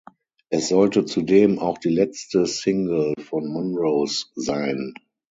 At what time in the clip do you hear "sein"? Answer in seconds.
4.33-4.95